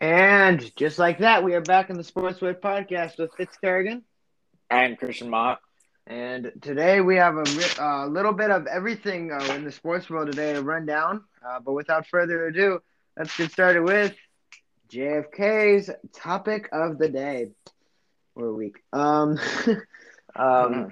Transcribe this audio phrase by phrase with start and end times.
[0.00, 4.02] And just like that, we are back in the Sportsway podcast with Fitz Kerrigan.
[4.68, 5.60] And Christian Mott.
[6.06, 10.30] And today we have a uh, little bit of everything uh, in the sports world
[10.30, 11.24] today to run down.
[11.44, 12.80] Uh, but without further ado,
[13.16, 14.14] let's get started with
[14.90, 17.52] JFK's topic of the day
[18.34, 18.76] or week.
[18.92, 19.76] Um, um,
[20.36, 20.88] mm-hmm.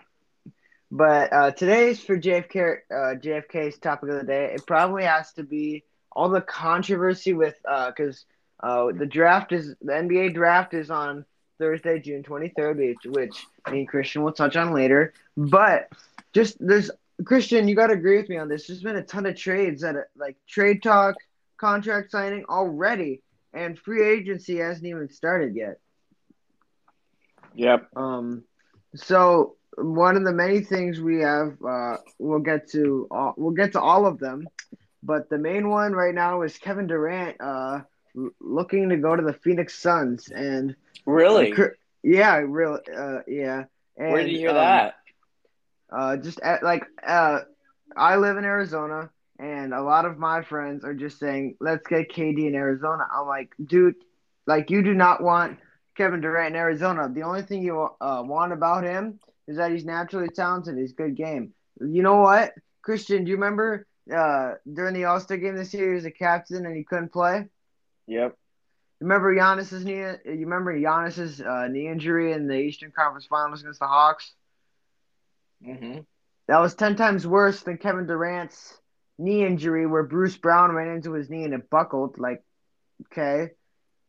[0.91, 4.53] But uh, today's for JFK, uh, JFK's topic of the day.
[4.55, 7.57] It probably has to be all the controversy with
[7.89, 8.25] because
[8.61, 11.25] uh, the draft is the NBA draft is on
[11.59, 15.13] Thursday, June 23rd, which, which me and Christian will touch on later.
[15.37, 15.89] But
[16.33, 16.91] just there's
[17.25, 18.67] Christian, you got to agree with me on this.
[18.67, 21.15] There's been a ton of trades that like trade talk,
[21.57, 23.23] contract signing already,
[23.53, 25.79] and free agency hasn't even started yet.
[27.55, 27.89] Yep.
[27.97, 28.45] Um.
[28.97, 33.73] So one of the many things we have, uh, we'll get to all, we'll get
[33.73, 34.47] to all of them,
[35.03, 37.37] but the main one right now is Kevin Durant.
[37.41, 37.81] Uh
[38.41, 40.75] looking to go to the Phoenix Suns and
[41.07, 41.69] really, uh,
[42.03, 43.65] yeah, real, uh, yeah.
[43.97, 44.95] And, Where did you hear um, that?
[45.91, 47.41] Uh, just at, like uh,
[47.97, 52.11] I live in Arizona, and a lot of my friends are just saying, "Let's get
[52.11, 53.95] KD in Arizona." I'm like, dude,
[54.47, 55.59] like you do not want
[55.97, 57.09] Kevin Durant in Arizona.
[57.09, 60.77] The only thing you uh, want about him is that he's naturally talented.
[60.77, 61.53] He's good game.
[61.81, 63.25] You know what, Christian?
[63.25, 66.67] Do you remember uh, during the All Star game this year, he was a captain
[66.67, 67.47] and he couldn't play?
[68.07, 68.37] Yep.
[69.01, 69.99] Remember Giannis's knee?
[69.99, 74.33] You remember Giannis's uh, knee injury in the Eastern Conference Finals against the Hawks?
[75.67, 76.01] Mm-hmm.
[76.49, 78.79] That was ten times worse than Kevin Durant's
[79.19, 82.19] knee injury, where Bruce Brown ran into his knee and it buckled.
[82.19, 82.43] Like,
[83.07, 83.53] okay,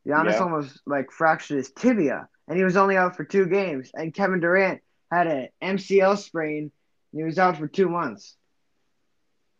[0.07, 0.39] Giannis yeah.
[0.39, 3.91] almost like fractured his tibia, and he was only out for two games.
[3.93, 6.71] And Kevin Durant had an MCL sprain,
[7.11, 8.35] and he was out for two months.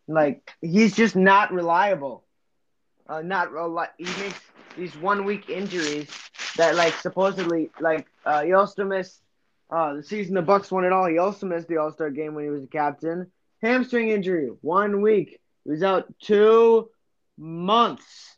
[0.07, 2.24] Like, he's just not reliable
[3.07, 3.93] uh, not a lot.
[3.97, 4.39] He makes
[4.77, 6.09] these one week injuries
[6.57, 9.21] that like supposedly like uh, he also missed
[9.69, 11.07] uh, the season the Bucks won it all.
[11.07, 13.31] He also missed the All Star game when he was a captain.
[13.61, 15.39] Hamstring injury, one week.
[15.63, 16.89] He was out two
[17.37, 18.37] months.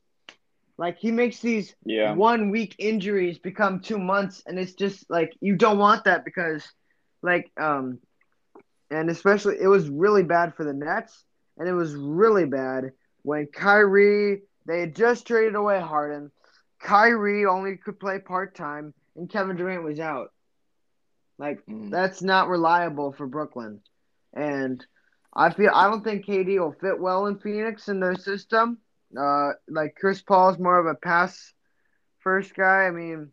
[0.78, 2.14] Like he makes these yeah.
[2.14, 6.64] one week injuries become two months, and it's just like you don't want that because,
[7.24, 8.00] like, um,
[8.92, 11.26] and especially it was really bad for the Nets,
[11.58, 12.92] and it was really bad
[13.24, 16.32] when Kyrie they had just traded away Harden.
[16.80, 20.32] Kyrie only could play part time, and Kevin Durant was out.
[21.40, 21.90] Like mm.
[21.90, 23.82] that's not reliable for Brooklyn,
[24.34, 24.86] and
[25.34, 28.80] I feel I don't think KD will fit well in Phoenix in their system.
[29.18, 31.54] Uh, like Chris Paul is more of a pass
[32.20, 32.86] first guy.
[32.86, 33.30] I mean,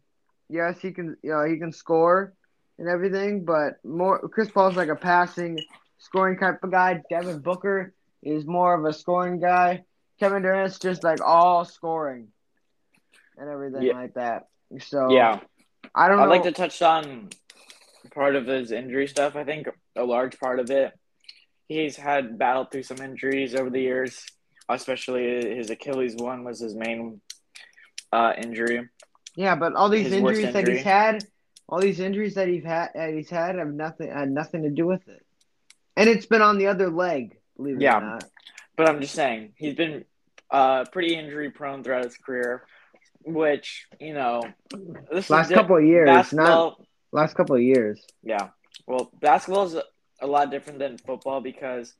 [0.49, 2.35] yes, he can, you know, he can score
[2.79, 5.59] and everything, but more Chris Paul's like a passing,
[5.99, 7.03] scoring type of guy.
[7.11, 9.85] Devin Booker is more of a scoring guy.
[10.21, 12.29] Kevin Durant's just like all scoring
[13.37, 13.95] and everything yeah.
[13.95, 14.47] like that.
[14.81, 15.41] So yeah,
[15.95, 16.19] I don't.
[16.19, 16.25] Know.
[16.25, 17.31] I'd like to touch on
[18.15, 19.37] part of his injury stuff.
[19.37, 20.93] I think a large part of it,
[21.69, 24.25] he's had battled through some injuries over the years,
[24.69, 27.21] especially his Achilles one was his main
[28.13, 28.89] uh, injury.
[29.37, 31.25] Yeah, but all these injuries that he's had,
[31.69, 34.87] all these injuries that he's had, that he's had, have nothing had nothing to do
[34.87, 35.25] with it,
[35.97, 37.37] and it's been on the other leg.
[37.57, 37.99] Believe it yeah.
[37.99, 38.25] or not.
[38.77, 40.05] But I'm just saying he's been
[40.51, 42.65] uh, pretty injury prone throughout his career,
[43.25, 44.43] which you know,
[45.13, 46.77] this last couple of years, not
[47.13, 48.01] last couple of years.
[48.23, 48.49] Yeah,
[48.87, 49.77] well, basketball is
[50.21, 51.95] a lot different than football because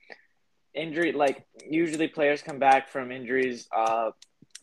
[0.75, 4.11] injury, like usually players come back from injuries uh,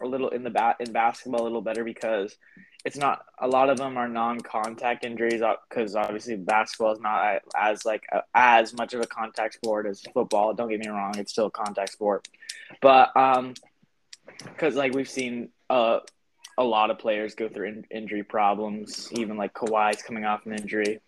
[0.02, 2.36] a little in the bat in basketball a little better because
[2.84, 7.42] it's not a lot of them are non-contact injuries because uh, obviously basketball is not
[7.58, 8.04] as like
[8.34, 10.54] as much of a contact sport as football.
[10.54, 12.28] Don't get me wrong, it's still a contact sport,
[12.82, 13.54] but um,
[14.44, 16.00] because like we've seen uh
[16.58, 20.54] a lot of players go through in- injury problems, even like Kawhi's coming off an
[20.54, 21.00] injury.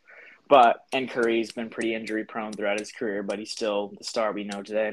[0.50, 4.32] But and Curry's been pretty injury prone throughout his career, but he's still the star
[4.34, 4.92] we know today.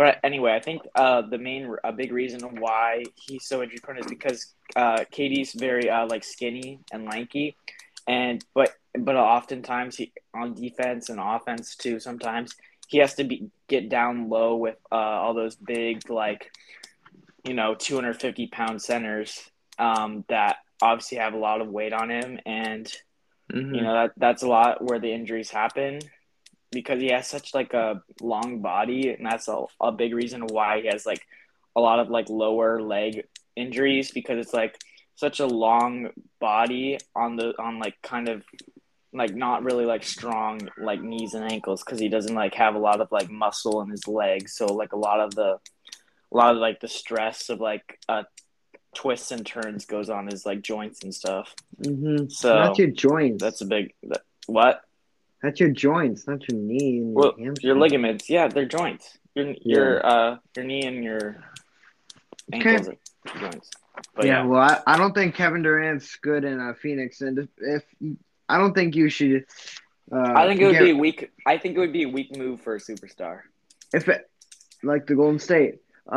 [0.00, 3.98] But anyway, I think uh, the main a big reason why he's so injury prone
[3.98, 7.54] is because uh, KD's very uh, like skinny and lanky,
[8.08, 12.00] and but but oftentimes he on defense and offense too.
[12.00, 12.54] Sometimes
[12.88, 16.50] he has to be get down low with uh, all those big like
[17.44, 22.40] you know 250 pound centers um, that obviously have a lot of weight on him,
[22.46, 22.86] and
[23.52, 23.74] mm-hmm.
[23.74, 26.00] you know that that's a lot where the injuries happen
[26.72, 30.80] because he has such like a long body, and that's a, a big reason why
[30.82, 31.22] he has like
[31.76, 33.24] a lot of like lower leg
[33.56, 34.78] injuries because it's like
[35.16, 36.08] such a long
[36.40, 38.42] body on the on like kind of
[39.12, 42.78] like not really like strong like knees and ankles because he doesn't like have a
[42.78, 45.58] lot of like muscle in his legs so like a lot of the
[46.32, 48.24] a lot of like the stress of like a
[48.94, 51.54] twists and turns goes on his like joints and stuff.
[51.82, 52.28] Mm-hmm.
[52.28, 53.42] So not your joints.
[53.42, 54.82] That's a big that, what?
[55.42, 57.66] That's your joints, not your knee and your Well, hamstring.
[57.68, 59.18] your ligaments, yeah, they're joints.
[59.34, 61.42] Your your uh your knee and your
[62.52, 63.70] ankles are joints.
[64.14, 67.38] But yeah, yeah, well, I, I don't think Kevin Durant's good in uh, Phoenix, and
[67.38, 67.82] if, if
[68.48, 69.44] I don't think you should.
[70.12, 71.30] Uh, I think it would get- be a weak.
[71.46, 73.42] I think it would be a weak move for a superstar.
[73.92, 74.28] if it
[74.82, 75.76] like the Golden State.
[76.10, 76.16] Uh,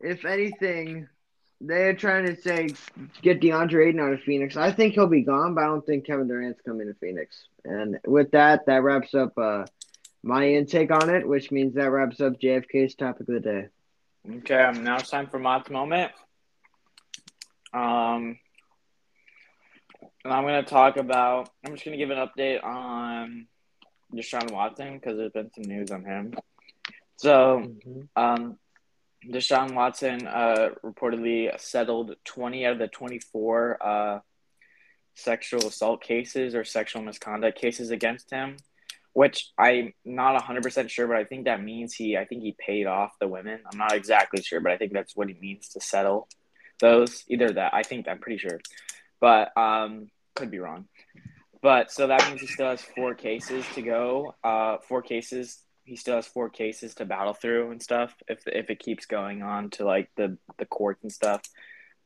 [0.00, 0.10] Yeah.
[0.12, 1.08] if anything,
[1.60, 2.74] they're trying to say
[3.22, 4.56] get DeAndre Ayton out of Phoenix.
[4.56, 7.44] I think he'll be gone, but I don't think Kevin Durant's coming to Phoenix.
[7.64, 9.66] And with that, that wraps up uh,
[10.22, 13.68] my intake on it, which means that wraps up JFK's topic of the day.
[14.38, 16.12] Okay, um, now it's time for Mott's moment.
[17.72, 18.38] Um,
[20.24, 21.50] and I'm gonna talk about.
[21.64, 23.46] I'm just gonna give an update on
[24.14, 26.34] Deshaun Watson because there's been some news on him.
[27.16, 27.74] So,
[28.16, 28.58] um,
[29.26, 34.18] Deshaun Watson uh, reportedly settled 20 out of the 24 uh,
[35.14, 38.56] sexual assault cases or sexual misconduct cases against him,
[39.12, 42.86] which I'm not 100% sure, but I think that means he, I think he paid
[42.86, 43.60] off the women.
[43.70, 46.28] I'm not exactly sure, but I think that's what he means to settle
[46.78, 47.24] those.
[47.28, 48.60] Either that, I think, I'm pretty sure,
[49.20, 50.86] but um, could be wrong.
[51.62, 54.34] But so that means he still has four cases to go.
[54.42, 55.58] Uh, four cases
[55.90, 59.42] he still has four cases to battle through and stuff if if it keeps going
[59.42, 61.42] on to like the the courts and stuff.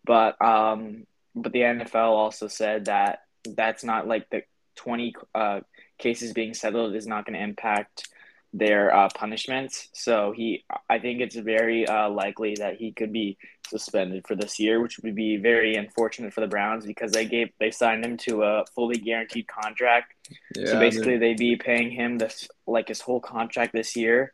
[0.07, 1.05] But um
[1.35, 4.45] but the NFL also said that that's not like the
[4.77, 5.61] 20 uh
[5.99, 8.09] cases being settled is not going to impact
[8.57, 13.37] their uh, punishments so he I think it's very uh, likely that he could be
[13.67, 17.51] suspended for this year which would be very unfortunate for the Browns because they gave
[17.59, 20.15] they signed him to a fully guaranteed contract
[20.57, 24.33] Yeah, so basically, they'd be paying him this like his whole contract this year.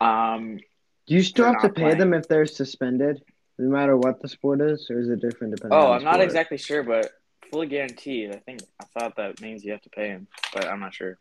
[0.00, 0.58] Um,
[1.06, 1.98] do you still have to pay playing.
[1.98, 3.22] them if they're suspended,
[3.58, 5.78] no matter what the sport is, or is it different depending?
[5.78, 6.24] oh, on the I'm not sport?
[6.24, 7.10] exactly sure, but
[7.50, 8.30] fully guaranteed.
[8.30, 11.18] I think I thought that means you have to pay him, but I'm not sure.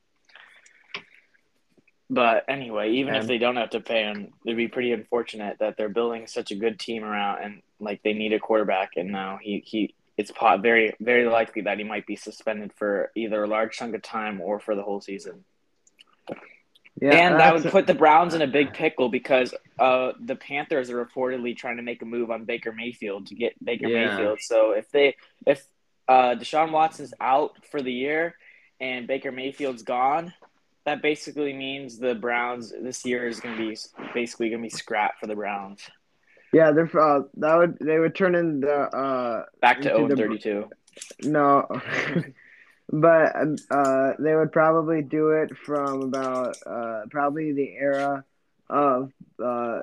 [2.10, 5.60] But anyway, even if Um, they don't have to pay him, it'd be pretty unfortunate
[5.60, 9.12] that they're building such a good team around and like they need a quarterback, and
[9.12, 13.48] now he he it's very very likely that he might be suspended for either a
[13.48, 15.46] large chunk of time or for the whole season.
[17.02, 20.90] Yeah, and that would put the Browns in a big pickle because uh, the Panthers
[20.90, 24.18] are reportedly trying to make a move on Baker Mayfield to get Baker Yeah.
[24.18, 24.40] Mayfield.
[24.42, 25.16] So if they
[25.46, 25.66] if
[26.10, 28.36] uh, Deshaun Watson's out for the year
[28.82, 30.34] and Baker Mayfield's gone,
[30.86, 33.78] that basically means the Browns this year is going to be
[34.14, 35.82] basically going to be scrapped for the Browns.
[36.54, 40.30] yeah, they're uh, that would they would turn in the uh Back to Into 0
[40.30, 40.70] 32.
[41.24, 41.68] No,
[42.92, 43.36] but
[43.72, 48.24] uh, they would probably do it from about uh, probably the era
[48.70, 49.12] of
[49.44, 49.82] uh,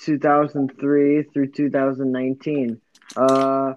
[0.00, 2.80] 2003 through 2019.
[3.16, 3.74] Uh,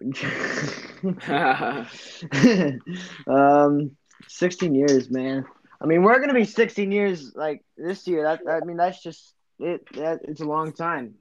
[3.26, 3.90] um,
[4.26, 5.44] 16 years, man.
[5.80, 8.24] I mean, we're gonna be 16 years like this year.
[8.24, 9.82] That I mean, that's just it.
[9.94, 11.14] That it's a long time.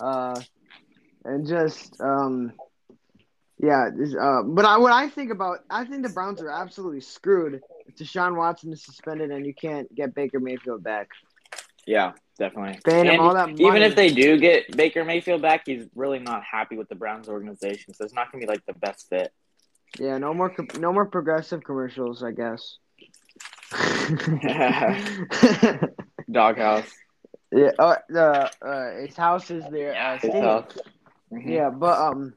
[0.00, 0.40] Uh,
[1.24, 2.52] and just um.
[3.58, 7.00] Yeah, this, uh, but I, what I think about, I think the Browns are absolutely
[7.00, 11.08] screwed if Deshaun Watson is suspended and you can't get Baker Mayfield back.
[11.86, 12.78] yeah, definitely.
[12.84, 13.64] Paying him And all that money.
[13.64, 17.30] Even if they do get Baker Mayfield back, he's really not happy with the Browns
[17.30, 19.32] organization, so it's not going to be like the best fit.
[19.98, 22.76] Yeah, no more, no more progressive commercials, I guess.
[26.30, 26.92] Doghouse.
[27.52, 29.94] yeah, uh, the uh, his house is there.
[29.96, 30.76] Uh, His house.
[31.32, 31.50] Mhm.
[31.50, 32.34] Yeah, but um,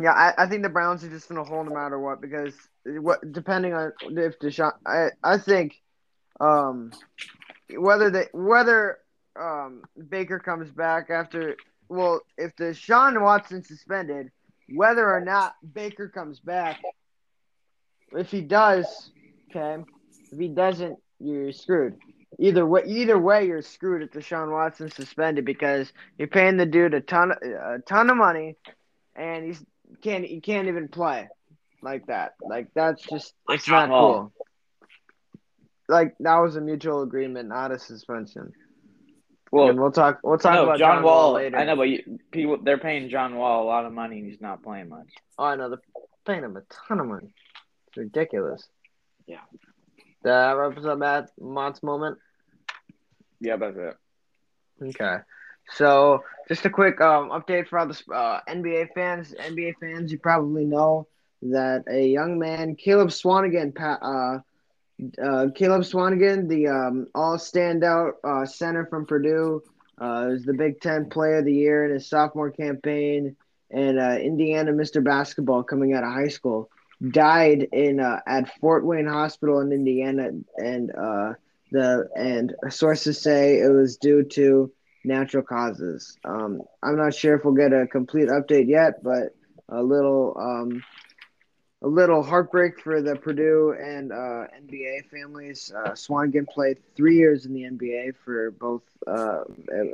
[0.00, 3.20] yeah, I, I think the Browns are just gonna hold no matter what because what
[3.32, 5.80] depending on if Deshaun, I I think,
[6.40, 6.92] um,
[7.76, 8.98] whether they whether
[9.38, 11.56] um Baker comes back after
[11.88, 14.30] well if Deshaun Watson suspended,
[14.68, 16.80] whether or not Baker comes back,
[18.12, 19.10] if he does,
[19.50, 19.82] okay,
[20.30, 21.96] if he doesn't, you're screwed.
[22.38, 26.94] Either way, either way, you're screwed if Deshaun Watson's suspended because you're paying the dude
[26.94, 28.56] a ton, a ton of money,
[29.14, 29.62] and he's
[30.02, 31.28] can't he can't even play
[31.82, 32.32] like that.
[32.40, 34.32] Like that's just it's not cool.
[35.88, 38.52] Like that was a mutual agreement, not a suspension.
[39.52, 40.20] Well, and we'll talk.
[40.24, 41.34] We'll talk no, about John, Wall.
[41.34, 41.58] later.
[41.58, 44.40] I know, but you, people they're paying John Wall a lot of money, and he's
[44.40, 45.08] not playing much.
[45.38, 45.68] Oh, I know.
[45.68, 45.78] They're
[46.26, 47.34] paying him a ton of money.
[47.88, 48.66] It's ridiculous.
[49.26, 49.40] Yeah.
[50.22, 52.18] That wraps up at Mott's moment.
[53.40, 53.96] Yeah, that's it.
[54.82, 55.16] Okay.
[55.74, 59.34] So, just a quick um, update for all the uh, NBA fans.
[59.38, 61.08] NBA fans, you probably know
[61.42, 64.40] that a young man, Caleb Swanigan, pa- uh,
[65.22, 69.62] uh, Caleb Swanigan, the um, all standout uh, center from Purdue,
[70.00, 73.36] Uh, was the Big Ten Player of the Year in his sophomore campaign,
[73.70, 75.02] and uh, Indiana Mr.
[75.04, 76.68] Basketball coming out of high school
[77.10, 81.32] died in uh, at Fort Wayne Hospital in Indiana, and uh,
[81.70, 84.70] the and sources say it was due to
[85.04, 86.16] natural causes.
[86.24, 89.34] Um, I'm not sure if we'll get a complete update yet, but
[89.68, 90.82] a little um,
[91.82, 95.72] a little heartbreak for the Purdue and uh, NBA families.
[95.74, 99.40] Uh, Swanigan played three years in the NBA for both uh,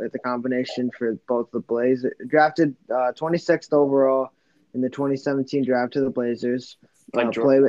[0.05, 2.13] at the combination for both the Blazers.
[2.27, 4.31] Drafted 26th uh, overall
[4.75, 6.77] in the 2017 draft to the Blazers.
[7.15, 7.63] Like uh, played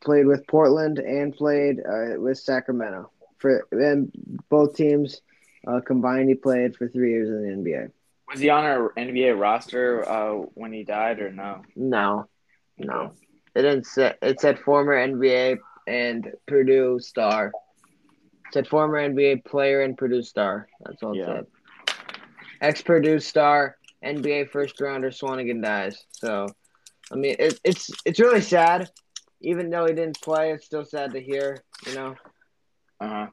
[0.00, 4.10] played with Portland and played uh, with Sacramento for and
[4.48, 5.20] both teams
[5.84, 6.30] combined.
[6.30, 7.90] He played for three years in the NBA.
[8.30, 10.02] Was he on our NBA roster
[10.54, 11.60] when he died, or no?
[11.76, 12.26] No,
[12.78, 13.12] no.
[13.56, 14.12] It didn't say.
[14.20, 17.46] It said former NBA and Purdue star.
[17.46, 20.68] It said former NBA player and Purdue star.
[20.84, 21.26] That's all it yeah.
[21.26, 21.46] said.
[22.60, 26.04] Ex Purdue star, NBA first rounder Swanigan dies.
[26.10, 26.48] So,
[27.10, 28.90] I mean, it, it's it's really sad.
[29.40, 31.56] Even though he didn't play, it's still sad to hear.
[31.86, 32.14] You know.
[33.00, 33.26] Uh huh.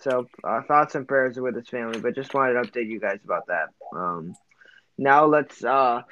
[0.00, 3.00] So uh, thoughts and prayers are with his family, but just wanted to update you
[3.00, 3.68] guys about that.
[3.94, 4.34] Um,
[4.96, 6.02] now let's uh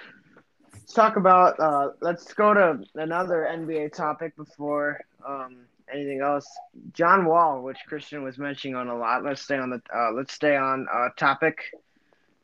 [0.86, 6.46] let's talk about uh, let's go to another NBA topic before um, anything else.
[6.92, 9.24] John Wall, which Christian was mentioning on a lot.
[9.24, 11.58] Let's stay on the uh, let's stay on uh, topic.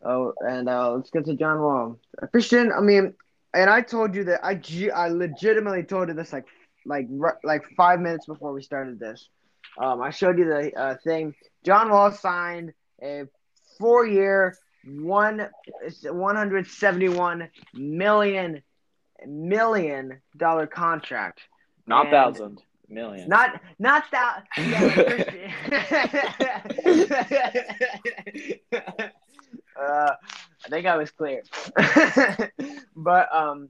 [0.05, 1.99] Oh, and uh, let's get to John Wall.
[2.33, 3.15] Christian, I mean,
[3.55, 4.61] and I told you that I
[4.93, 6.47] I legitimately told you this like
[6.85, 7.07] like
[7.45, 9.29] like five minutes before we started this.
[9.79, 11.37] Um, I showed you the uh, thing.
[11.65, 13.23] John Wall signed a
[13.79, 15.49] four-year, one
[16.05, 18.63] one hundred seventy one million
[19.27, 21.41] million dollar contract.
[21.87, 23.29] Not and thousand million.
[23.29, 24.45] Not not that.
[29.81, 30.11] uh,
[30.65, 31.43] I think I was clear.
[32.97, 33.69] but um,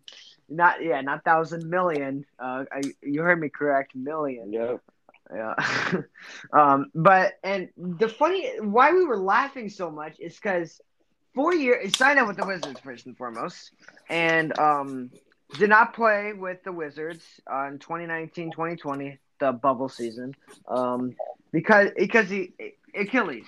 [0.49, 2.25] not yeah, not thousand million.
[2.39, 3.95] Uh, I, you heard me correct.
[3.95, 4.53] Million.
[4.53, 4.81] Yep.
[5.35, 5.55] Yeah.
[6.53, 10.81] um, but and the funny why we were laughing so much is because
[11.35, 13.73] four years signed up with the Wizards first and foremost,
[14.09, 15.11] and um,
[15.59, 20.35] did not play with the Wizards in 2019-2020, the bubble season,
[20.69, 21.15] um,
[21.53, 22.53] because because he
[22.95, 23.47] Achilles.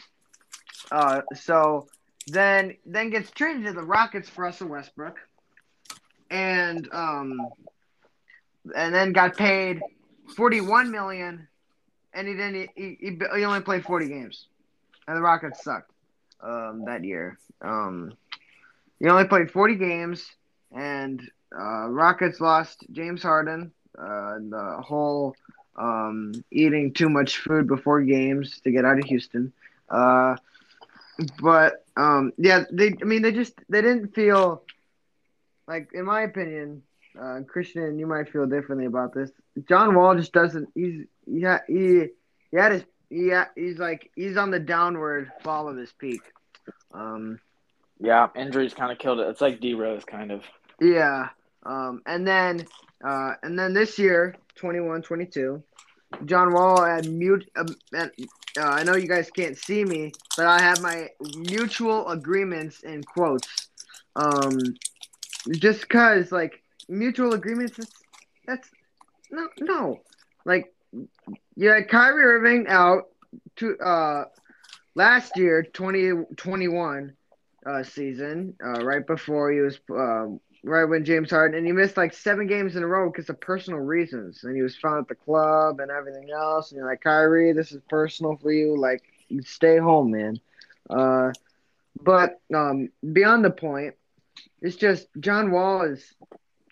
[0.90, 1.86] Uh, so
[2.26, 5.18] then then gets traded to the Rockets for Russell Westbrook,
[6.30, 7.48] and um,
[8.74, 9.80] and then got paid
[10.36, 11.46] 41 million,
[12.12, 14.46] and he didn't he, he, he only played 40 games,
[15.06, 15.93] and the Rockets sucked
[16.44, 17.38] um, that year.
[17.62, 18.12] Um,
[19.00, 20.30] he only played 40 games,
[20.72, 21.20] and
[21.56, 25.36] uh, Rockets lost James Harden, uh, the whole
[25.76, 29.52] um, eating too much food before games to get out of Houston.
[29.90, 30.36] Uh,
[31.42, 32.94] but um, yeah, they.
[33.00, 34.62] I mean, they just they didn't feel
[35.66, 36.82] like, in my opinion,
[37.20, 39.30] uh, Christian, you might feel differently about this.
[39.68, 40.68] John Wall just doesn't.
[40.74, 42.06] He's yeah he
[42.50, 46.22] he had his yeah he's like he's on the downward fall of his peak.
[46.94, 47.40] Um,
[48.00, 49.28] yeah, injuries kind of killed it.
[49.28, 50.42] It's like D Rose kind of.
[50.80, 51.28] Yeah.
[51.64, 52.66] Um, and then
[53.04, 55.62] uh, and then this year, 21-22,
[56.24, 57.48] John Wall had mute.
[57.56, 58.06] Uh, uh,
[58.56, 63.68] I know you guys can't see me, but I have my mutual agreements in quotes.
[64.16, 64.58] Um,
[65.50, 67.90] just because like mutual agreements, that's,
[68.46, 68.70] that's
[69.30, 70.00] no no,
[70.44, 70.72] like
[71.56, 73.08] you had Kyrie Irving out
[73.56, 74.24] to uh
[74.94, 77.12] last year, 2021
[77.66, 81.96] uh, season, uh, right before he was, um, right when James Harden, and he missed
[81.96, 84.44] like seven games in a row because of personal reasons.
[84.44, 86.70] And he was found at the club and everything else.
[86.70, 88.78] And you're like, Kyrie, this is personal for you.
[88.78, 89.02] Like,
[89.42, 90.40] stay home, man.
[90.88, 91.32] Uh,
[92.02, 93.94] but um, beyond the point,
[94.60, 96.14] it's just John Wall is.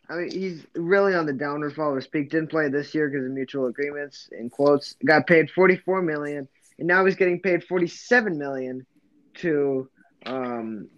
[0.09, 2.31] I mean, he's really on the downward fall of his peak.
[2.31, 4.29] Didn't play this year because of mutual agreements.
[4.33, 6.49] In quotes, got paid forty four million
[6.79, 8.87] and now he's getting paid forty seven million
[9.35, 9.88] to
[10.26, 10.88] um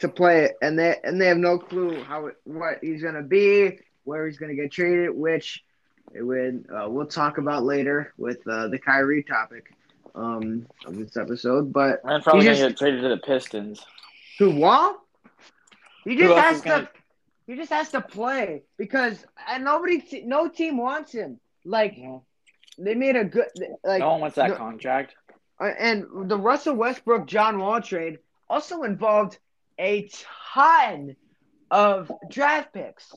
[0.00, 3.78] to play it, and they and they have no clue how what he's gonna be,
[4.04, 5.62] where he's gonna get traded, which
[6.14, 9.72] it would uh, we'll talk about later with uh, the Kyrie topic
[10.14, 11.72] um of this episode.
[11.72, 13.84] But I'm probably gonna get traded to the Pistons.
[14.38, 14.96] To Wall?
[16.04, 16.68] He just has to.
[16.68, 16.90] Gonna...
[17.46, 21.40] He just has to play because and nobody, no team wants him.
[21.64, 22.18] Like yeah.
[22.78, 23.48] They made a good
[23.84, 24.00] like.
[24.00, 25.14] No one wants that the, contract.
[25.60, 28.18] Uh, and the Russell Westbrook John Wall trade
[28.48, 29.38] also involved
[29.78, 30.08] a
[30.52, 31.16] ton
[31.70, 33.12] of draft picks.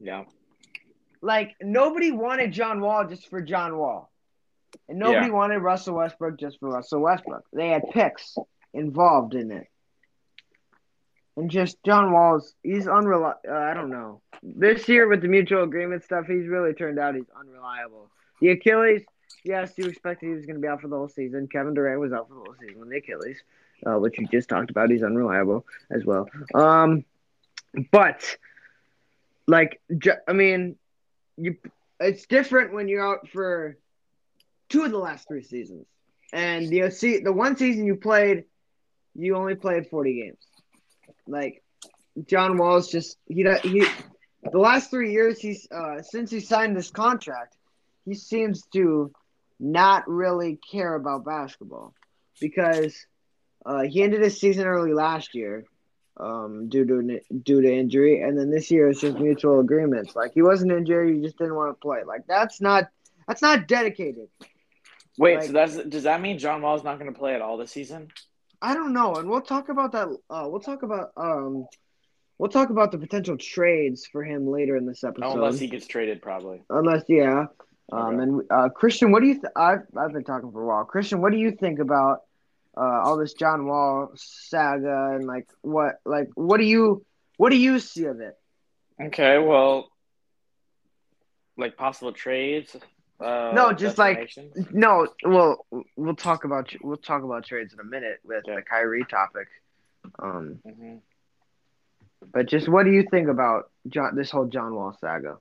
[0.00, 0.24] Yeah.
[1.20, 4.10] Like nobody wanted John Wall just for John Wall.
[4.88, 5.32] And nobody yeah.
[5.32, 7.44] wanted Russell Westbrook just for Russell Westbrook.
[7.52, 8.36] They had picks
[8.72, 9.66] involved in it.
[11.36, 13.40] And just John Wall's, he's unreliable.
[13.48, 14.22] Uh, I don't know.
[14.42, 18.10] This year with the mutual agreement stuff, he's really turned out he's unreliable.
[18.40, 19.02] The Achilles,
[19.44, 21.48] yes, you expected he was going to be out for the whole season.
[21.48, 23.38] Kevin Durant was out for the whole season with the Achilles,
[23.86, 24.90] uh, which you just talked about.
[24.90, 26.28] He's unreliable as well.
[26.54, 27.04] Um,
[27.90, 28.36] but
[29.46, 29.80] like,
[30.28, 30.76] I mean,
[31.36, 31.56] you,
[32.00, 33.76] it's different when you're out for
[34.68, 35.86] two of the last three seasons,
[36.32, 38.44] and the see the one season you played,
[39.14, 40.38] you only played forty games.
[41.26, 41.62] Like
[42.26, 43.86] John Wall's just he he
[44.50, 47.55] the last three years he's uh, since he signed this contract,
[48.06, 49.12] he seems to
[49.60, 51.92] not really care about basketball
[52.40, 53.06] because
[53.66, 55.64] uh, he ended his season early last year
[56.18, 60.16] um, due to due to injury, and then this year it's just mutual agreements.
[60.16, 62.04] Like he wasn't injured, he just didn't want to play.
[62.06, 62.88] Like that's not
[63.26, 64.28] that's not dedicated.
[65.18, 67.56] Wait, Like- so that's does that mean John Wall's not going to play at all
[67.56, 68.08] this season?
[68.62, 70.08] I don't know, and we'll talk about that.
[70.30, 71.66] Uh, we'll talk about um,
[72.38, 75.34] we'll talk about the potential trades for him later in this episode.
[75.34, 76.62] Unless he gets traded, probably.
[76.70, 77.46] Unless, yeah.
[77.92, 79.34] Um, and uh, Christian, what do you?
[79.34, 80.84] Th- I've I've been talking for a while.
[80.84, 82.22] Christian, what do you think about
[82.76, 87.04] uh, all this John Wall saga and like what like what do you
[87.36, 88.36] what do you see of it?
[89.00, 89.88] Okay, well,
[91.56, 92.74] like possible trades.
[93.20, 94.30] Uh, No, just like-?
[94.72, 95.64] No, well,
[95.96, 98.56] we'll talk about we'll talk about trades in a minute with Yeah.
[98.56, 99.48] the Kyrie topic.
[100.18, 101.00] Um, Mhm.
[102.32, 105.38] but just what do you think about John this whole John Wall saga?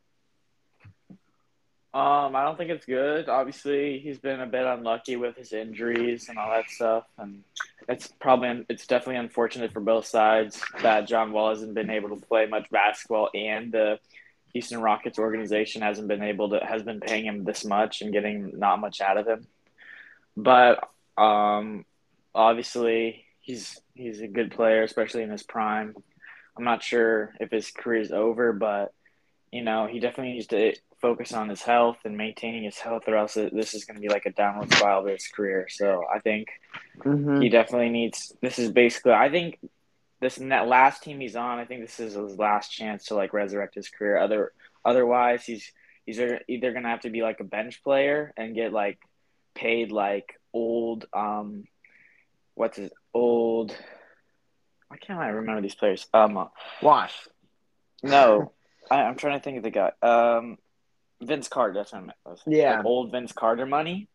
[1.95, 3.29] Um, I don't think it's good.
[3.29, 7.41] Obviously, he's been a bit unlucky with his injuries and all that stuff, and
[7.87, 12.25] it's probably it's definitely unfortunate for both sides that John Wall hasn't been able to
[12.25, 13.97] play much basketball, and the
[14.51, 18.59] Houston Rockets organization hasn't been able to has been paying him this much and getting
[18.59, 19.47] not much out of him.
[20.35, 20.83] But
[21.17, 21.85] um,
[22.33, 25.95] obviously, he's he's a good player, especially in his prime.
[26.57, 28.91] I'm not sure if his career is over, but
[29.49, 30.73] you know, he definitely needs to
[31.05, 34.13] focus on his health and maintaining his health, or else this is going to be
[34.15, 35.68] like a downward spiral of his career.
[35.70, 36.48] So I think
[37.03, 37.41] Mm-hmm.
[37.41, 38.33] he definitely needs.
[38.41, 39.59] This is basically, I think,
[40.22, 41.59] this that last team he's on.
[41.59, 44.18] I think this is his last chance to like resurrect his career.
[44.18, 45.72] Other otherwise, he's
[46.05, 49.00] he's either, going to have to be like a bench player and get like
[49.53, 51.65] paid like old um,
[52.55, 53.75] what's his old.
[54.87, 56.07] Why can't I remember these players?
[56.13, 56.48] Um,
[56.81, 57.15] Wash.
[58.03, 58.51] no,
[58.89, 59.91] I, I'm trying to think of the guy.
[60.01, 60.57] Um,
[61.21, 61.73] Vince Carter.
[61.73, 62.39] That's what I meant.
[62.47, 62.77] Yeah.
[62.77, 64.07] like old Vince Carter money.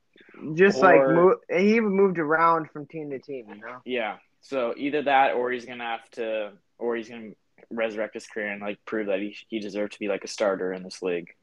[0.54, 3.78] Just like Or- move, he even moved around from team to team, you know.
[3.84, 4.18] Yeah.
[4.42, 7.30] So either that, or he's gonna have to, or he's gonna
[7.70, 10.72] resurrect his career and like prove that he he deserved to be like a starter
[10.72, 11.34] in this league.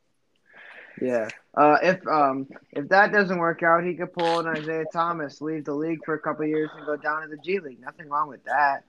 [1.02, 1.30] Yeah.
[1.56, 5.66] Uh, if um if that doesn't work out, he could pull an Isaiah Thomas, leave
[5.66, 7.80] the league for a couple of years, and go down to the G League.
[7.80, 8.84] Nothing wrong with that.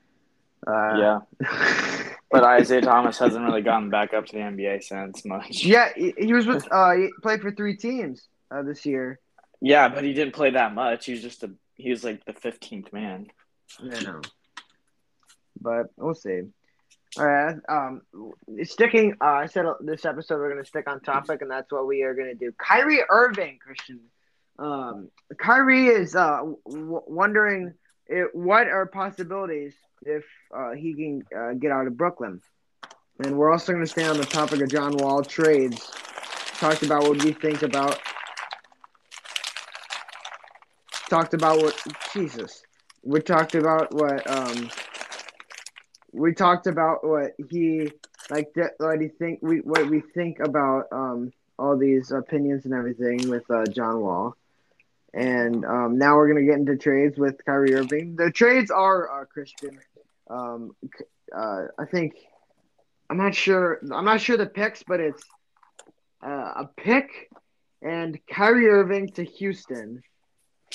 [0.66, 2.04] Uh, yeah.
[2.30, 5.64] But Isaiah Thomas hasn't really gotten back up to the NBA since much.
[5.64, 9.18] yeah, he, he was with uh he played for three teams uh, this year.
[9.62, 11.06] Yeah, but he didn't play that much.
[11.06, 13.28] He was just a he was like the fifteenth man.
[13.82, 14.20] You know.
[15.60, 16.42] But we'll see.
[17.18, 17.56] All right.
[17.68, 18.02] Um,
[18.62, 19.14] sticking.
[19.20, 22.14] Uh, I said this episode we're gonna stick on topic, and that's what we are
[22.14, 22.52] gonna do.
[22.58, 24.00] Kyrie Irving, Christian.
[24.58, 25.08] Um,
[25.40, 27.72] Kyrie is uh w- wondering
[28.08, 32.40] it, what are possibilities if uh, he can uh, get out of Brooklyn,
[33.24, 35.92] and we're also gonna stay on the topic of John Wall trades.
[36.58, 37.98] Talked about what we think about.
[41.08, 41.80] Talked about what
[42.12, 42.62] Jesus.
[43.02, 44.70] We talked about what um
[46.12, 47.92] we talked about what he
[48.30, 53.28] like what he think we what we think about um all these opinions and everything
[53.28, 54.36] with uh, John Wall.
[55.14, 58.16] And um, now we're gonna get into trades with Kyrie Irving.
[58.16, 59.78] The trades are uh, Christian.
[60.28, 60.76] Um,
[61.34, 62.14] uh, I think
[63.08, 63.80] I'm not sure.
[63.92, 65.22] I'm not sure the picks, but it's
[66.24, 67.30] uh, a pick
[67.80, 70.02] and Kyrie Irving to Houston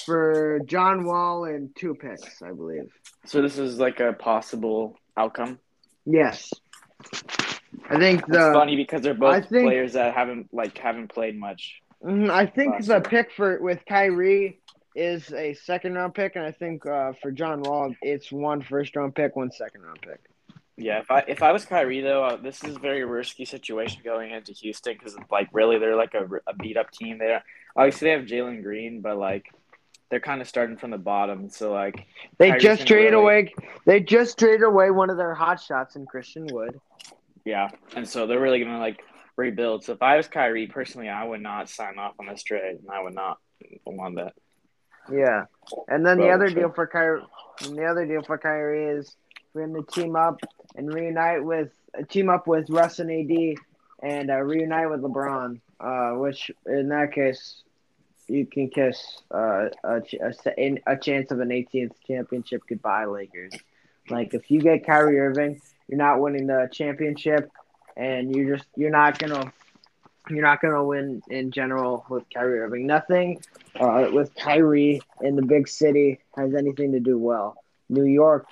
[0.06, 2.92] for John Wall and two picks, I believe.
[3.26, 5.60] So this is like a possible outcome.
[6.06, 6.52] Yes.
[7.90, 11.38] I think It's the funny because they're both think- players that haven't like haven't played
[11.40, 11.82] much.
[12.04, 13.02] Mhm, I think last the year.
[13.02, 14.60] pick for with Kyrie
[14.96, 18.96] is a second round pick, and I think uh, for John Wall it's one first
[18.96, 20.20] round pick, one second round pick.
[20.76, 24.02] Yeah, if I if I was Kyrie though, uh, this is a very risky situation
[24.04, 27.20] going into Houston because like really they're like a, a beat up team.
[27.20, 27.38] They
[27.76, 29.46] obviously they have Jalen Green, but like
[30.10, 31.50] they're kind of starting from the bottom.
[31.50, 32.06] So like
[32.38, 33.54] They Kyrie's just traded really- away.
[33.86, 36.80] They just traded away one of their hot shots in Christian Wood.
[37.46, 39.04] yeah, and so they're really gonna like
[39.36, 39.84] rebuild.
[39.84, 42.90] So if I was Kyrie personally, I would not sign off on this trade, and
[42.92, 43.38] I would not
[43.86, 44.34] want that.
[45.12, 45.46] Yeah,
[45.88, 46.62] and then the other sure.
[46.62, 47.22] deal for Kyrie,
[47.62, 49.16] And the other deal for Kyrie is
[49.52, 50.40] for him to team up
[50.76, 51.72] and reunite with
[52.10, 53.58] team up with Russ and AD
[54.02, 55.60] and uh, reunite with LeBron.
[55.84, 57.62] Uh, which in that case,
[58.30, 60.02] you can kiss uh, a,
[60.58, 63.52] a, a chance of an 18th championship goodbye, Lakers.
[64.10, 67.52] Like if you get Kyrie Irving, you're not winning the championship,
[67.96, 69.52] and you're just you're not gonna
[70.30, 72.88] you're not gonna win in general with Kyrie Irving.
[72.88, 73.42] Nothing
[73.80, 77.56] uh, with Kyrie in the big city has anything to do well.
[77.90, 78.48] New York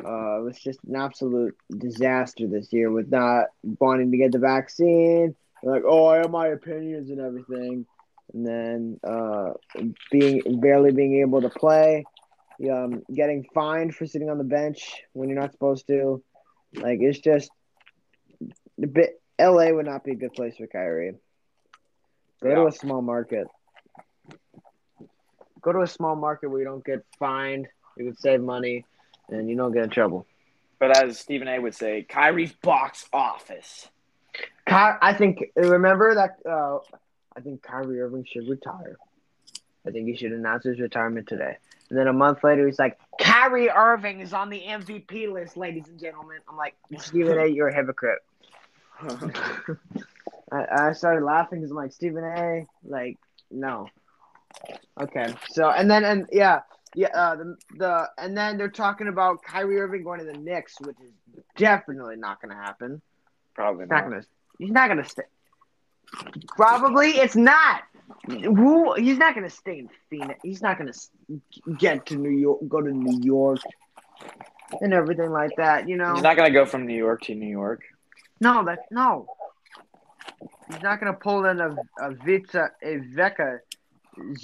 [0.00, 3.46] uh, was just an absolute disaster this year with not
[3.78, 5.34] wanting to get the vaccine.
[5.62, 7.86] Like, oh, I have my opinions and everything,
[8.34, 9.52] and then uh,
[10.10, 12.04] being barely being able to play,
[12.70, 16.22] um, getting fined for sitting on the bench when you're not supposed to.
[16.74, 17.50] Like, it's just
[18.82, 19.20] a bit.
[19.40, 21.14] LA would not be a good place for Kyrie.
[22.42, 22.54] Go yeah.
[22.56, 23.46] to a small market.
[25.60, 27.68] Go to a small market where you don't get fined.
[27.96, 28.84] You can save money,
[29.28, 30.26] and you don't get in trouble.
[30.78, 31.58] But as Stephen A.
[31.58, 33.88] would say, Kyrie's box office.
[34.66, 35.44] Ky- I think.
[35.54, 36.38] Remember that?
[36.48, 36.78] Uh,
[37.36, 38.96] I think Kyrie Irving should retire.
[39.86, 41.56] I think he should announce his retirement today.
[41.88, 45.88] And then a month later, he's like, Kyrie Irving is on the MVP list, ladies
[45.88, 46.38] and gentlemen.
[46.48, 48.20] I'm like, Stephen A., you're a hypocrite.
[50.52, 53.18] I, I started laughing because I'm like, Stephen A., like,
[53.50, 53.88] no.
[55.00, 56.60] Okay, so and then and yeah,
[56.94, 60.78] yeah, uh, the the and then they're talking about Kyrie Irving going to the Knicks,
[60.80, 63.00] which is definitely not going to happen.
[63.54, 63.96] Probably not.
[63.96, 64.22] not gonna.
[64.58, 65.22] He's not gonna stay.
[66.56, 67.82] Probably it's not.
[68.26, 68.94] Who?
[68.94, 70.40] He's not gonna stay in Phoenix.
[70.42, 70.92] He's not gonna
[71.78, 73.60] get to New York, go to New York,
[74.80, 75.88] and everything like that.
[75.88, 76.14] You know.
[76.14, 77.82] He's not gonna go from New York to New York.
[78.42, 79.28] No, that no.
[80.68, 83.60] He's not gonna pull in a a Vitsa a Veka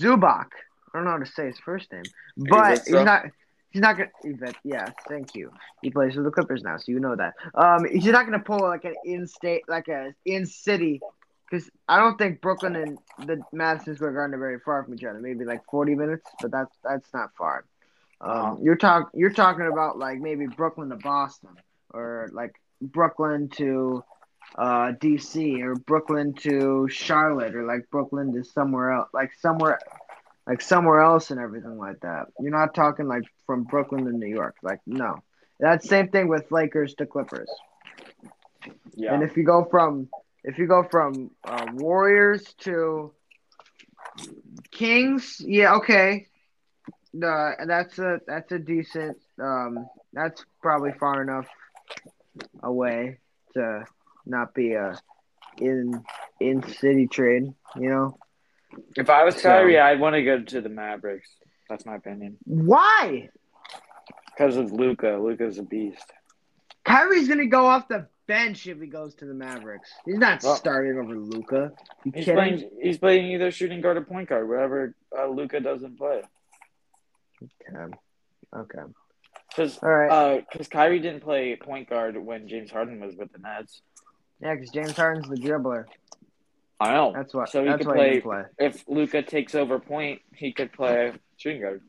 [0.01, 0.47] Zubac.
[0.95, 2.05] I don't know how to say his first name,
[2.37, 3.25] but he's not.
[3.71, 4.11] He's not gonna.
[4.25, 5.53] Yvet- Yeah, thank you.
[5.83, 7.35] He plays for the Clippers now, so you know that.
[7.55, 11.01] Um, he's not gonna pull like an in-state, like a in-city,
[11.51, 15.05] because I don't think Brooklyn and the Madison Square Garden are very far from each
[15.05, 15.19] other.
[15.21, 17.65] Maybe like forty minutes, but that's that's not far.
[18.21, 18.57] Um, Uh-huh.
[18.63, 21.51] you're talk you're talking about like maybe Brooklyn to Boston,
[21.93, 24.05] or like Brooklyn to
[24.57, 29.79] uh, DC, or Brooklyn to Charlotte, or like Brooklyn to somewhere else, like somewhere
[30.47, 32.27] like somewhere else and everything like that.
[32.41, 34.57] You're not talking like from Brooklyn to New York.
[34.63, 35.23] Like no,
[35.61, 37.51] that's same thing with Lakers to Clippers.
[38.95, 39.15] Yeah.
[39.15, 40.09] And if you go from
[40.45, 43.13] if you go from uh, Warriors to
[44.71, 46.27] Kings, yeah, okay.
[47.23, 49.19] Uh, that's a that's a decent.
[49.41, 51.47] Um, that's probably far enough
[52.63, 53.19] away
[53.55, 53.85] to
[54.27, 54.99] not be a
[55.59, 56.05] in
[56.41, 57.53] in city trade.
[57.77, 58.19] You know
[58.97, 61.29] if I was So- Kyrie, I'd want to go to the Mavericks.
[61.69, 62.39] That's my opinion.
[62.45, 63.31] why?
[64.35, 65.19] Because of Luka.
[65.21, 66.13] Luka's a beast.
[66.85, 69.91] Kyrie's gonna go off the bench if he goes to the Mavericks.
[70.05, 71.73] He's not Well- starting over Luka.
[72.05, 72.35] He's kidding?
[72.35, 72.71] playing.
[72.81, 76.23] He's playing either shooting guard or point guard, wherever uh, Luka doesn't play.
[77.43, 77.95] Okay.
[78.57, 78.83] Okay.
[79.59, 80.47] Because All right.
[80.53, 83.83] because Kyrie didn't play point guard when James Harden was with the Nets.
[84.41, 85.87] yeah, because James Harden's the dribbler.
[86.79, 87.13] I know.
[87.13, 87.47] That's why.
[87.47, 88.45] So he could play- he play.
[88.57, 91.83] If Luka takes over point, he could play shooting guard.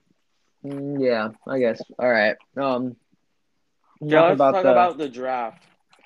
[0.65, 1.79] Mm, yeah, I guess.
[1.99, 2.37] All right.
[2.57, 2.95] Um.
[4.01, 5.63] Yeah, let's talk the- about the draft.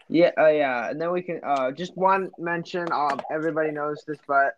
[0.10, 2.92] Yeah, uh, yeah, and then we can uh just one mention.
[2.92, 4.58] Uh, everybody knows this, but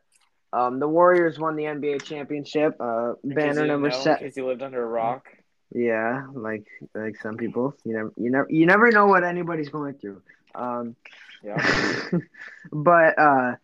[0.54, 2.76] um, the Warriors won the NBA championship.
[2.80, 4.22] Uh, banner number didn't know, set.
[4.22, 5.28] In case you lived under a rock.
[5.76, 9.96] Yeah, like like some people, you never you never you never know what anybody's going
[9.96, 10.22] through.
[10.56, 10.96] Um,
[11.44, 11.58] Yeah.
[12.72, 13.56] but uh,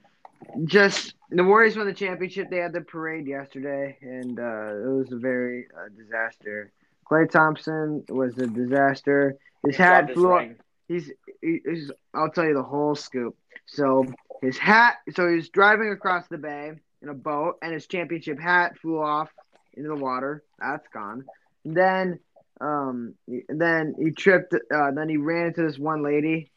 [0.65, 2.49] just the Warriors won the championship.
[2.49, 6.71] They had the parade yesterday, and uh, it was a very uh, disaster.
[7.09, 9.37] Klay Thompson was a disaster.
[9.65, 10.35] His He hat his flew.
[10.37, 10.55] ring.
[10.87, 11.91] He's, he's.
[12.13, 13.37] I'll tell you the whole scoop.
[13.67, 14.05] So
[14.41, 14.97] his hat.
[15.15, 19.01] So he was driving across the bay in a boat, and his championship hat flew
[19.01, 19.29] off
[19.73, 20.43] into the water.
[20.59, 21.25] That's gone.
[21.65, 22.19] And then,
[22.59, 23.15] um,
[23.49, 24.53] then he tripped.
[24.53, 26.51] Uh, then he ran into this one lady,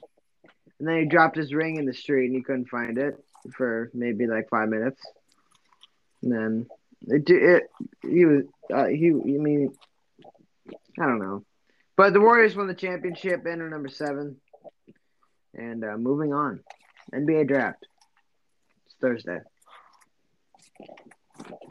[0.78, 3.22] and then he dropped his ring in the street, and he couldn't find it
[3.56, 5.00] for maybe like five minutes.
[6.22, 6.66] And then
[7.06, 7.28] it.
[7.28, 7.62] it
[8.02, 8.44] he was.
[8.72, 9.08] Uh, he.
[9.08, 9.74] I mean,
[10.98, 11.44] I don't know.
[11.96, 14.36] But the Warriors won the championship, banner number seven.
[15.54, 16.60] And uh, moving on,
[17.14, 17.86] NBA draft.
[18.86, 19.38] It's Thursday.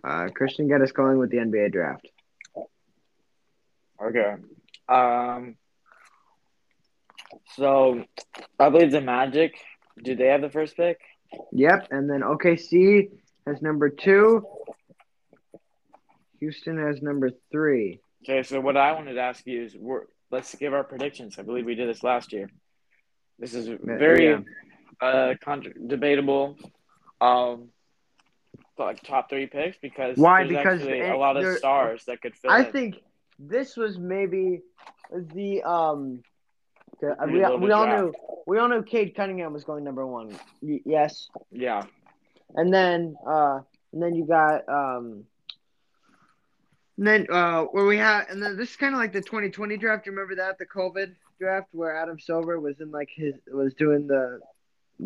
[0.03, 2.07] Uh, Christian, got us going with the NBA draft.
[4.01, 4.35] Okay.
[4.89, 5.55] Um.
[7.55, 8.03] So,
[8.59, 9.55] I believe the Magic.
[10.03, 10.99] Do they have the first pick?
[11.51, 13.09] Yep, and then OKC
[13.47, 14.45] has number two.
[16.39, 17.99] Houston has number three.
[18.23, 21.37] Okay, so what I wanted to ask you is, we're, let's give our predictions.
[21.39, 22.49] I believe we did this last year.
[23.39, 24.39] This is very Yeah.
[25.01, 26.57] uh contra- debatable.
[27.21, 27.69] Um,
[28.77, 30.43] like top three picks because Why?
[30.43, 32.51] there's Because actually a lot of stars that could fill.
[32.51, 32.71] I in.
[32.71, 32.95] think
[33.49, 34.61] this was maybe
[35.11, 36.21] the um.
[37.01, 38.03] the- we, we all draft.
[38.03, 38.13] knew
[38.45, 40.37] we all knew Cade Cunningham was going number one.
[40.61, 41.83] Y- yes, yeah,
[42.55, 43.59] and then uh,
[43.91, 45.25] and then you got um.
[46.97, 49.77] And then uh, where we had, and then this is kind of like the 2020
[49.77, 50.05] draft.
[50.05, 54.05] You remember that the COVID draft where Adam Silver was in like his was doing
[54.07, 54.39] the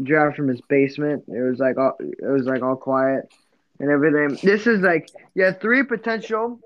[0.04, 1.23] draft from his basement.
[1.30, 3.32] It was like all it was like all quiet
[3.80, 4.38] and everything.
[4.43, 6.60] This is like you had three potential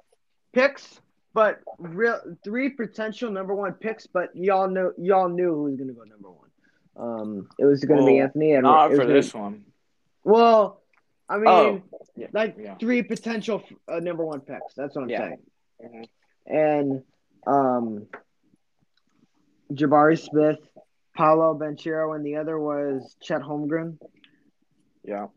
[0.54, 1.00] picks,
[1.34, 5.94] but real three potential number one picks, but y'all know y'all knew who was gonna
[5.94, 6.50] go number one.
[6.98, 8.64] Um, it was gonna be Well, Anthony Edwards.
[8.64, 9.66] not It was for this one.
[10.24, 10.82] Well,
[11.30, 11.82] I mean, Oh,
[12.16, 12.76] yeah, like yeah.
[12.76, 14.74] three potential uh, number one picks.
[14.76, 15.20] That's what I'm Yeah.
[15.20, 15.40] saying.
[15.84, 16.08] Mhm.
[16.48, 17.04] And
[17.48, 18.08] um,
[19.74, 20.60] Jabari Smith,
[21.16, 23.98] Paolo Banchero, and the other was Chet Holmgren.
[25.04, 25.28] Yeah.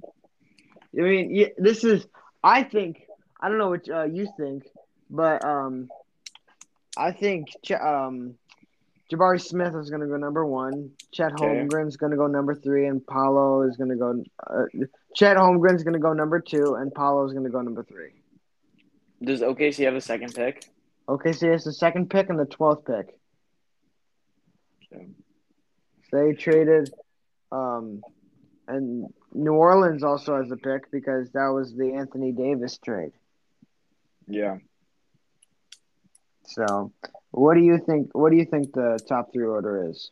[0.96, 2.06] I mean, yeah, this is.
[2.42, 3.06] I think
[3.40, 4.64] I don't know what uh, you think,
[5.10, 5.88] but um,
[6.96, 8.34] I think Ch- um,
[9.12, 10.90] Jabari Smith is going to go number one.
[11.12, 11.44] Chet Okay.
[11.44, 14.24] Holmgren's going to go number three, and Paolo is going to go.
[14.46, 14.64] Uh,
[15.14, 18.10] Chet Holmgren's going to go number two, and Paolo is going to go number three.
[19.22, 20.64] Does OKC have a second pick?
[21.08, 23.18] Okay, so it's the second pick and the twelfth pick.
[24.92, 25.06] Okay.
[26.12, 26.92] They traded,
[27.52, 28.00] um,
[28.68, 33.12] and New Orleans also has a pick because that was the Anthony Davis trade.
[34.26, 34.58] Yeah.
[36.46, 36.92] So,
[37.30, 38.10] what do you think?
[38.14, 40.10] What do you think the top three order is?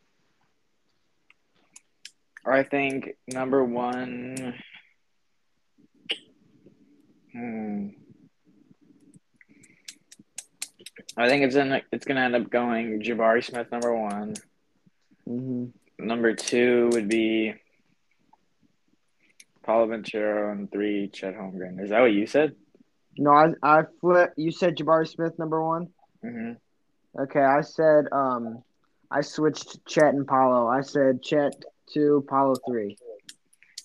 [2.44, 4.54] I think number one.
[7.32, 7.88] Hmm.
[11.16, 11.80] I think it's in.
[11.92, 14.34] It's gonna end up going Jabari Smith number one.
[15.28, 16.06] Mm-hmm.
[16.06, 17.54] Number two would be
[19.62, 21.82] Paolo Banchero, and three Chet Holmgren.
[21.82, 22.54] Is that what you said?
[23.16, 24.32] No, I I flip.
[24.36, 25.88] You said Jabari Smith number one.
[26.24, 27.20] Mm-hmm.
[27.22, 28.62] Okay, I said um,
[29.10, 30.66] I switched Chet and Paolo.
[30.68, 31.52] I said Chet
[31.92, 32.96] two, Paolo three.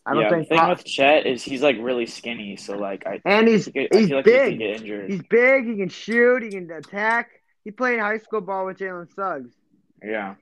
[0.05, 0.43] I don't yeah, think.
[0.43, 3.65] the thing Pa- with Chet is he's like really skinny, so like I, and he's
[3.65, 4.59] he I he's feel like he big.
[4.59, 5.09] get injured.
[5.11, 5.65] He's big.
[5.67, 6.43] He can shoot.
[6.43, 7.29] He can attack.
[7.65, 9.51] He played high school ball with Jalen Suggs.
[10.01, 10.35] yeah,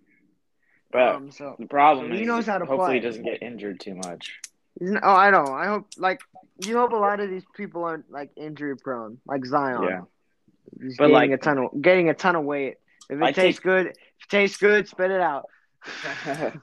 [0.91, 2.93] but Um, so the problem so he is knows how to hopefully play.
[2.95, 4.39] he doesn't get injured too much.
[4.79, 5.45] n- oh, I know.
[5.47, 6.19] I hope like
[6.63, 9.81] you hope a lot of these people aren't like injury prone, like Zion.
[9.81, 10.01] Yeah,
[10.81, 12.75] He's But, gaining like- a ton of getting a ton of weight.
[13.09, 15.45] If it I tastes take- good, if it tastes good, spit it out.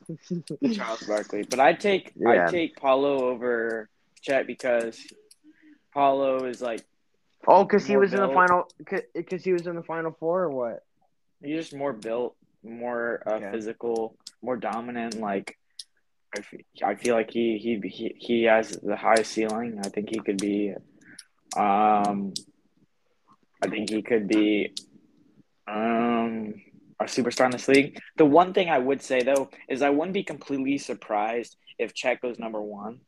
[0.75, 1.45] Charles Barkley.
[1.49, 2.47] But I take Yeah.
[2.47, 3.89] I take Paolo over
[4.21, 5.01] Chet because
[5.95, 6.83] Paolo is like
[7.47, 8.69] Oh, because he was in the final.
[9.15, 10.85] Because he was in the final four, or what?
[11.43, 13.51] he's just more built, more uh, Okay.
[13.51, 15.19] physical, more dominant.
[15.21, 15.59] Like
[16.37, 19.81] I feel, I feel like he, he he he has the highest ceiling.
[19.85, 20.73] I think he could be.
[21.57, 22.33] Um,
[23.63, 24.75] I think he could be.
[25.67, 26.55] Um,
[27.03, 27.99] a superstar in this league.
[28.17, 32.21] The one thing I would say though is I wouldn't be completely surprised if Chet
[32.21, 33.01] goes number one,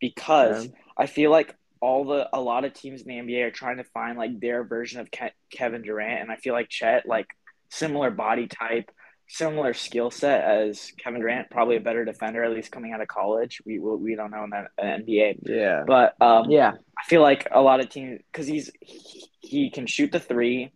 [0.00, 3.78] because I feel like all the a lot of teams in the NBA are trying
[3.78, 7.26] to find like their version of Ke- Kevin Durant, and I feel like Chet like
[7.70, 8.90] similar body type,
[9.36, 13.08] similar skill set as Kevin Durant, probably a better defender at least coming out of
[13.08, 13.62] college.
[13.64, 15.84] We we, we don't know in the NBA, Yeah.
[15.86, 16.72] but um, Yeah.
[16.72, 20.72] I feel like a lot of teams because he's he, he can shoot the three,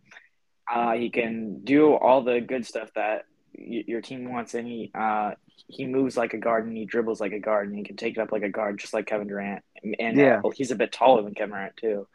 [0.72, 4.90] uh, he can do all the good stuff that y- your team wants, and he
[4.94, 5.32] uh,
[5.68, 8.16] he moves like a guard and he dribbles like a guard and he can take
[8.16, 9.62] it up like a guard, just like Kevin Durant.
[9.98, 10.40] And Yeah.
[10.44, 12.06] uh, he's a bit taller than Kevin Durant too.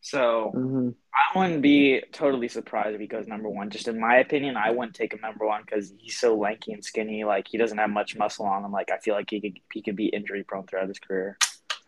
[0.00, 3.68] So hmm I wouldn't be totally surprised if he goes number one.
[3.68, 6.84] Just in my opinion, I wouldn't take him number one because he's so lanky and
[6.84, 7.24] skinny.
[7.24, 8.70] Like he doesn't have much muscle on him.
[8.70, 11.36] Like I feel like he could he could be injury prone throughout his career.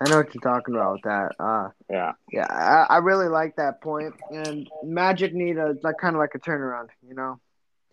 [0.01, 1.31] I know what you're talking about with that.
[1.38, 2.12] Uh, Yeah.
[2.33, 4.14] yeah, I, I really like that point.
[4.31, 7.38] And Magic need a like kind of like a turnaround, you know.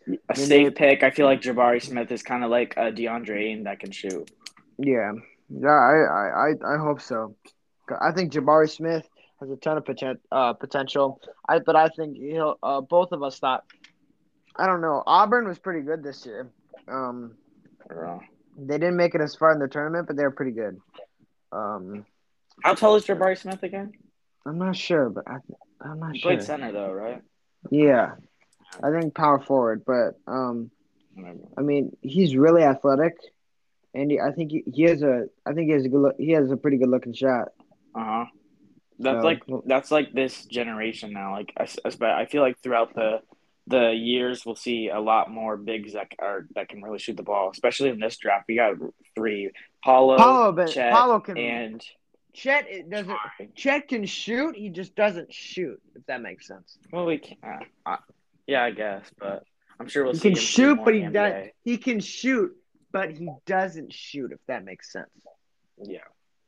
[0.08, 1.04] A They safe pick.
[1.04, 4.32] I feel like Jabari Smith is kind of like a DeAndre Ayton that can shoot.
[4.80, 5.12] Yeah,
[5.50, 7.36] yeah, I, I, I, I hope so.
[8.02, 9.08] I think Jabari Smith
[9.40, 11.22] has a ton of poten- uh, potential.
[11.48, 12.58] I, but I think he'll.
[12.62, 13.64] Uh, both of us thought.
[14.56, 15.04] I don't know.
[15.06, 16.50] Auburn was pretty good this year.
[16.88, 17.36] Um,
[18.58, 20.80] they didn't make it as far in the tournament, but they were pretty good.
[21.52, 22.06] Um,
[22.64, 23.94] How tall is Jabari Smith again?
[24.46, 25.38] I'm not sure, but I,
[25.82, 26.32] I'm not He sure.
[26.32, 27.22] played center though, right?
[27.70, 28.16] Yeah,
[28.84, 30.72] I think power forward, but um,
[31.58, 33.16] I mean, he's really athletic,
[33.94, 35.26] and he, I think he, he has a.
[35.46, 36.00] I think he has a good.
[36.00, 37.50] Look, he has a pretty good looking shot.
[37.96, 38.26] Uh huh.
[39.00, 41.32] That's like that's like this generation now.
[41.32, 41.68] Like I,
[42.04, 43.22] I I feel like throughout the
[43.68, 47.24] the years we'll see a lot more bigs that are that can really shoot the
[47.24, 48.46] ball, especially in this draft.
[48.48, 48.76] We got
[49.16, 49.52] three:
[49.84, 51.86] Paolo, Paolo, but Chet, Paolo can and
[52.34, 53.18] Chet it doesn't
[53.56, 56.78] Chet can shoot, he just doesn't shoot, if that makes sense.
[56.92, 57.38] well, we can.
[57.44, 57.98] Uh, uh,
[58.48, 59.44] yeah, I guess, but
[59.80, 60.30] I'm sure we'll He see.
[60.32, 62.52] can shoot but he does he can shoot,
[62.92, 65.10] but he doesn't shoot, if that makes sense.
[65.84, 66.00] Yeah,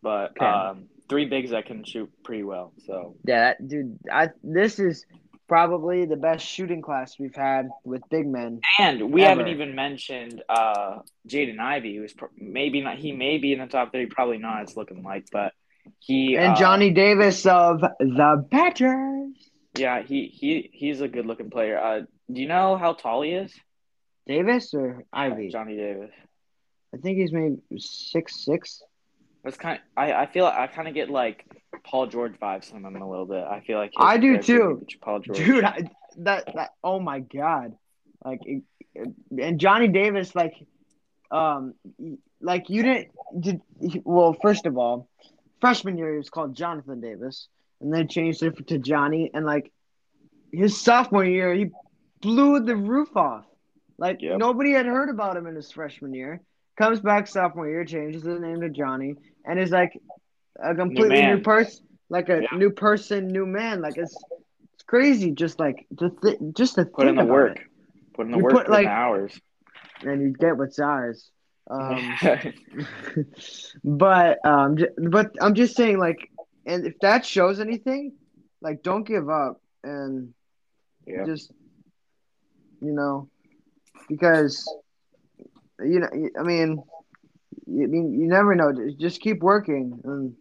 [0.01, 0.45] but Okay.
[0.45, 2.71] um, three bigs that can shoot pretty well.
[2.87, 5.05] So Yeah, that, dude, I this is
[5.47, 8.61] probably the best shooting class we've had with big men.
[8.79, 9.29] And we Ever.
[9.41, 12.97] haven't even mentioned uh, Jaden Ivey, who's pro- maybe not.
[12.97, 14.61] He may be in the top three, probably not.
[14.63, 15.51] It's looking like, but
[15.99, 19.35] he And uh, Johnny Davis of the Badgers.
[19.77, 21.77] Yeah, he he he's a good looking player.
[21.77, 23.53] Uh, do you know how tall he is?
[24.27, 25.49] Davis or Ivey?
[25.49, 26.11] Johnny Davis.
[26.93, 28.81] I think he's maybe six six.
[29.43, 29.77] That's kind.
[29.77, 31.45] Of, I I feel I kind of get like
[31.83, 33.43] Paul George vibes from him a little bit.
[33.43, 34.85] I feel like I do too.
[35.01, 35.37] Paul George.
[35.37, 37.75] Dude, I, that that oh my god,
[38.23, 40.53] like it- it- and Johnny Davis like,
[41.31, 41.73] um,
[42.41, 43.07] like you didn't
[43.39, 43.61] did
[44.03, 44.33] well.
[44.41, 45.07] First of all,
[45.59, 47.47] freshman year he was called Jonathan Davis,
[47.79, 49.71] and then changed it to Johnny, and like
[50.51, 51.67] his sophomore year he
[52.21, 53.45] blew the roof off.
[53.97, 54.37] Like Yep.
[54.39, 56.41] nobody had heard about him in his freshman year.
[56.81, 59.13] Comes back sophomore year, changes his name to Johnny,
[59.45, 59.93] and is like
[60.59, 61.43] a completely new, man.
[61.43, 62.57] person, like a Yeah.
[62.57, 63.81] new person, new man.
[63.81, 64.17] Like it's
[64.73, 65.31] it's crazy.
[65.31, 67.57] Just like just th- just to put in the work.
[67.57, 67.67] it.
[68.15, 68.53] Put in the You work.
[68.53, 69.39] put, like- hours.
[70.03, 71.29] and you get what's ours.
[71.69, 72.17] Um,
[73.83, 74.77] but um,
[75.09, 76.29] but I'm just saying, like,
[76.65, 78.13] and if that shows anything,
[78.61, 80.33] like, don't give up and
[81.05, 81.23] yeah.
[81.25, 81.53] just,
[82.81, 83.29] you know,
[84.09, 84.67] because,
[85.83, 86.83] you know, I mean,
[87.67, 88.71] you, I mean, you never know.
[88.73, 90.35] Just- Just keep working, and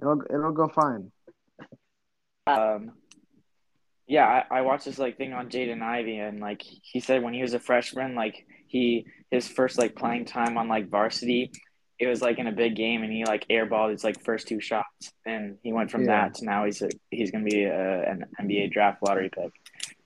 [0.00, 1.10] it'll it'll go fine.
[2.46, 2.92] Um,
[4.06, 7.32] yeah, I, I watched this like thing on Jaden Ivey, and like he said when
[7.34, 11.50] he was a freshman, like he his first like playing time on like varsity,
[11.98, 14.60] it was like in a big game, and he like airballed his like first two
[14.60, 16.26] shots, and he went from Yeah.
[16.28, 19.52] that to now he's a, he's gonna be a, an NBA draft lottery pick.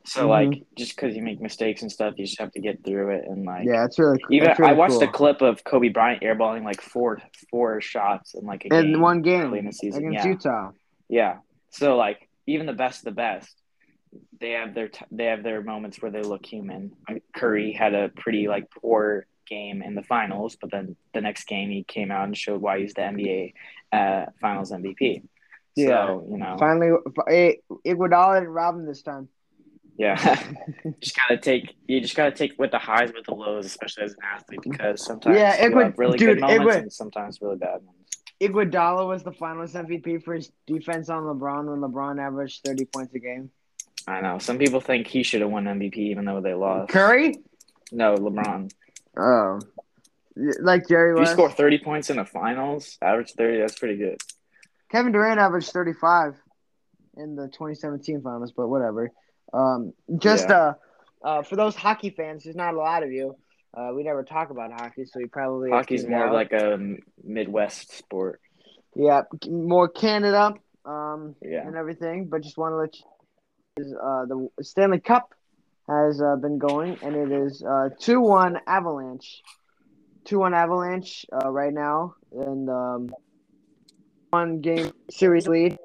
[0.08, 0.28] So Mhm.
[0.28, 3.24] like just because you make mistakes and stuff, you just have to get through it,
[3.26, 4.36] and like Yeah, it's really Cool.
[4.36, 5.02] even really I watched cool.
[5.04, 7.18] a clip of Kobe Bryant airballing like four
[7.50, 10.06] four shots in like a in game one game in the season.
[10.06, 10.30] against yeah.
[10.32, 10.70] Utah.
[11.08, 11.36] Yeah.
[11.70, 13.54] So like even the best of the best,
[14.40, 16.92] they have their t- they have their moments where they look human.
[17.36, 21.68] Curry had a pretty like poor game in the finals, but then the next game
[21.70, 23.52] he came out and showed why he's the NBA
[23.92, 25.22] uh, Finals MVP.
[25.76, 26.06] Yeah.
[26.06, 26.90] So you know, Finally,
[27.86, 29.28] Iguodala didn't rob him this time.
[29.98, 30.14] Yeah,
[31.00, 34.12] just gotta take you just gotta take with the highs with the lows, especially as
[34.12, 36.82] an athlete, because sometimes Yeah, it you would- have really dude, good it moments would-
[36.84, 37.94] and sometimes really bad ones.
[38.40, 43.12] Iguodala was the finals MVP for his defense on LeBron when LeBron averaged 30 points
[43.14, 43.50] a game.
[44.06, 46.90] I know some people think he should have won MVP even though they lost.
[46.90, 47.34] Curry?
[47.90, 48.70] No, LeBron.
[49.16, 49.58] Oh.
[50.60, 54.18] Like Jerry you score 30 points in the finals, average 30, that's pretty good.
[54.88, 56.36] Kevin Durant averaged 35
[57.16, 59.10] in the 2017 finals, but whatever.
[59.52, 60.56] Um, just Yeah.
[60.56, 60.74] uh,
[61.22, 63.36] uh, for those hockey fans, there's not a lot of you.
[63.76, 66.78] Uh, we never talk about hockey, so you probably Hockey's more like a
[67.22, 68.40] Midwest sport.
[68.94, 71.66] yeah, more Canada, um, Yeah.
[71.66, 72.26] and everything.
[72.26, 73.04] But just want to let you,
[73.84, 75.34] is, uh, the Stanley Cup
[75.88, 79.42] has uh, been going, and it is uh two one Avalanche,
[80.24, 83.10] two one Avalanche uh, right now, and um,
[84.30, 85.78] one game series lead,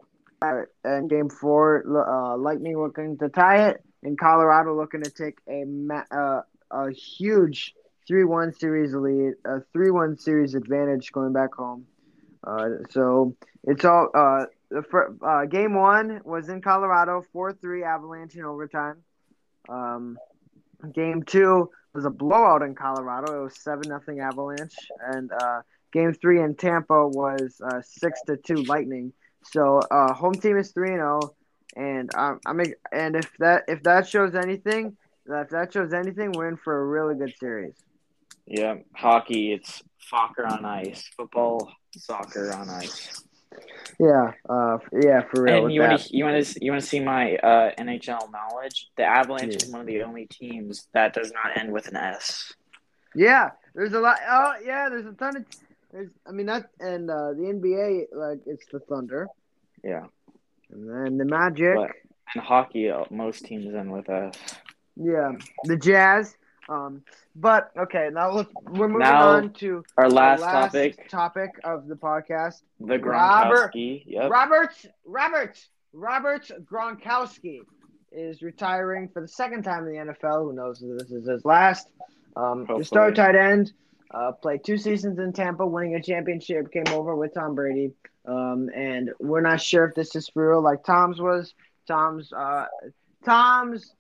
[0.84, 5.64] and game four, uh, Lightning looking to tie it, and Colorado looking to take a
[5.66, 7.74] ma- uh, a huge
[8.08, 11.86] three one series lead, a three one series advantage going back home.
[12.44, 17.84] Uh, so it's all uh, the fir- uh, game one was in Colorado, four three
[17.84, 18.98] Avalanche in overtime.
[19.70, 20.18] Um,
[20.94, 23.40] game two was a blowout in Colorado.
[23.40, 25.62] It was seven nothing Avalanche, and uh,
[25.94, 29.14] game three in Tampa was uh, six to two Lightning.
[29.52, 31.20] So uh, home team is three and zero,
[31.76, 34.96] and um, I'm and if that if that shows anything,
[35.28, 37.74] if that shows anything, we're in for a really good series.
[38.46, 38.76] Yeah.
[38.96, 41.10] Hockey, it's soccer on ice.
[41.16, 43.24] Football, soccer on ice.
[44.00, 45.66] Yeah, uh, yeah, for real.
[45.66, 48.88] And you want to you want to you want to see my uh, NHL knowledge?
[48.98, 49.58] The Avalanche Yeah.
[49.58, 52.54] is one of the only teams that does not end with an S.
[53.16, 54.18] Yeah, there's a lot.
[54.28, 55.46] Oh, yeah, there's a ton of.
[55.94, 59.28] There's, I mean that, and uh, the NBA, like it's the Thunder,
[59.84, 60.06] Yeah.
[60.72, 61.76] and then the Magic.
[61.76, 61.92] But
[62.36, 64.34] in hockey, uh, most teams end with us.
[64.96, 65.34] Yeah,
[65.66, 66.36] the Jazz.
[66.68, 67.04] Um,
[67.36, 71.96] but okay, now let's we're moving Now, on to Our last, topic, topic of the
[71.96, 72.62] podcast.
[72.80, 74.04] the Robert- Gronkowski.
[74.08, 74.32] Yep.
[74.32, 74.74] Robert,
[75.06, 77.60] Robert, Robert Gronkowski
[78.12, 80.46] is retiring for the second time in the NFL.
[80.46, 81.88] Who knows if this is his last?
[82.36, 82.84] Um, the Hopefully.
[82.86, 83.74] star tight end
[84.14, 86.72] uh, played two seasons in Tampa, winning a championship.
[86.72, 87.92] Came over with Tom Brady,
[88.26, 91.54] um, and we're not sure if this is for real, like Tom's was.
[91.88, 92.66] Tom's uh,
[93.26, 93.94] Tom's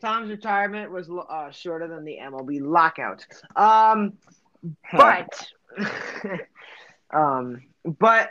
[0.00, 3.26] Tom's retirement was uh, shorter than the MLB lockout.
[3.56, 4.14] Um,
[4.92, 5.46] but
[7.14, 7.62] um,
[7.98, 8.30] but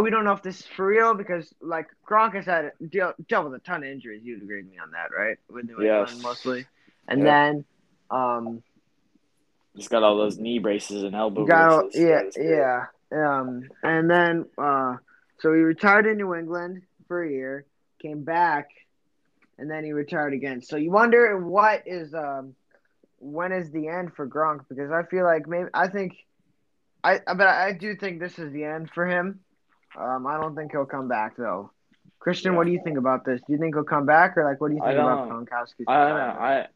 [0.00, 3.50] we don't know if this is for real because like Gronk has had deal, dealt
[3.50, 4.22] with a ton of injuries.
[4.24, 5.36] You'd agree with me on that, right?
[5.50, 6.22] With New England Yes.
[6.22, 6.66] mostly,
[7.08, 7.64] and then
[8.10, 8.62] um,
[9.76, 12.36] He's got all those knee braces and elbow got braces.
[12.40, 14.96] yeah yeah um, and then uh,
[15.38, 17.64] so he retired in New England for a year,
[18.02, 18.68] came back,
[19.58, 20.60] and then he retired again.
[20.62, 22.54] So you wonder what is um,
[23.20, 24.62] when is the end for Gronk?
[24.68, 26.14] Because I feel like maybe I think.
[27.04, 29.38] I, but I do think this is the end for him.
[29.96, 31.70] Um, I don't think he'll come back though.
[32.18, 32.56] Christian, Yeah.
[32.58, 33.40] what do you think about this?
[33.46, 35.84] Do you think he'll come back, or like, what do you think about don't- Gronkowski's?
[35.86, 36.40] I don't know.
[36.40, 36.66] I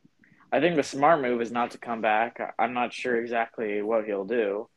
[0.52, 2.40] I think the smart move is not to come back.
[2.40, 4.68] I- I'm not sure exactly what he'll do.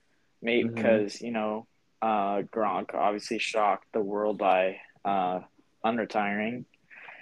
[0.41, 0.75] Maybe Mhm.
[0.75, 1.67] because you know,
[2.01, 5.39] uh, Gronk obviously shocked the world by uh,
[5.85, 6.65] unretiring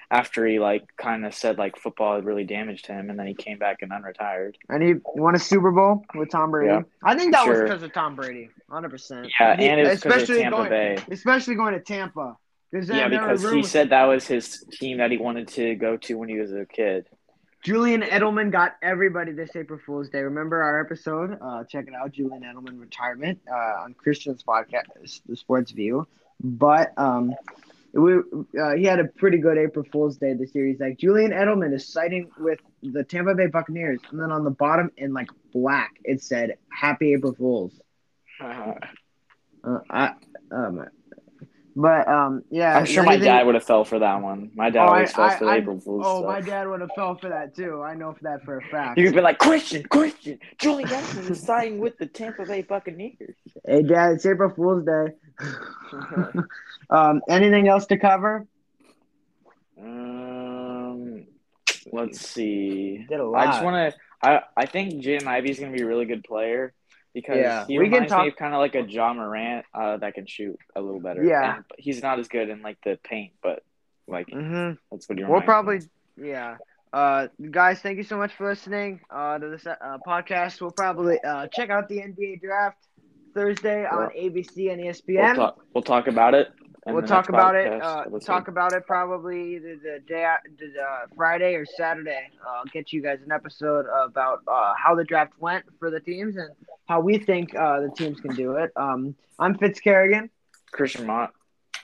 [0.09, 3.33] after he like kind of said like football had really damaged him, and then he
[3.33, 4.55] came back and unretired.
[4.69, 6.73] And he won a Super Bowl with Tom Brady.
[6.73, 6.81] Yeah.
[7.03, 9.31] I think that was because of Tom Brady, hundred percent.
[9.39, 10.97] Yeah, and it was because of especially Tampa going, Bay.
[11.11, 12.37] especially going to Tampa.
[12.73, 16.29] Yeah, because he said that was his team that he wanted to go to when
[16.29, 17.05] he was a kid.
[17.61, 20.21] Julian Edelman got everybody this April Fool's Day.
[20.21, 21.37] Remember our episode?
[21.39, 26.07] Uh, check it out, Julian Edelman retirement uh, on Christian's podcast, The Sports View.
[26.43, 27.35] But um,
[27.93, 28.15] we
[28.59, 30.65] uh, he had a pretty good April Fool's Day this year.
[30.65, 34.49] He's like Julian Edelman is siding with the Tampa Bay Buccaneers, and then on the
[34.51, 37.79] bottom in like black it said "Happy April Fools."
[39.63, 40.13] Uh, I
[40.51, 40.87] um,
[41.75, 42.77] but um, yeah.
[42.77, 44.51] I'm sure my anything- dad would have fell for that one.
[44.55, 46.31] My dad Oh, always I- falls for I- April Fool's Oh, stuff.
[46.31, 47.81] my dad would have fell for that too.
[47.81, 48.97] I know for that for a fact.
[48.97, 53.35] Could be like, Christian, Christian, Julian Edelman is signing with the Tampa Bay Buccaneers.
[53.65, 55.13] Hey, Dad, it's April Fool's Day.
[56.89, 58.45] um, anything else to cover?
[59.79, 61.25] Um,
[61.91, 63.05] let's see.
[63.09, 63.99] Did a I just want to.
[64.23, 66.73] I I think Jim Ivey's gonna be a really good player
[67.13, 69.65] because Yeah, he we can reminds talk- me of kind of like a Ja Morant
[69.73, 71.23] uh, that can shoot a little better.
[71.23, 71.55] Yeah.
[71.57, 73.63] And he's not as good in like the paint, but
[74.07, 74.75] like Mm-hmm.
[74.91, 75.23] that's what he.
[75.23, 75.79] We'll reminds me probably,
[76.17, 76.57] yeah.
[76.93, 80.59] Uh, guys, thank you so much for listening uh, to this uh, podcast.
[80.59, 82.77] We'll probably uh, check out the NBA draft
[83.33, 85.35] Thursday on ABC and E We'll ESPN.
[85.35, 85.59] talk.
[85.73, 86.51] We'll talk about it.
[86.87, 87.81] We'll talk about it.
[87.81, 88.25] Uh, episode.
[88.25, 92.29] talk about it probably either the day, the uh, Friday or Saturday.
[92.45, 96.37] I'll get you guys an episode about uh, how the draft went for the teams
[96.37, 96.49] and
[96.87, 98.71] how we think uh, the teams can do it.
[98.75, 100.31] Um, I'm Fitz Kerrigan,
[100.71, 101.33] Christian Mott.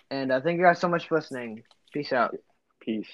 [0.10, 1.64] and uh, thank you guys so much for listening.
[1.94, 2.36] Peace out.
[2.82, 3.08] Peace.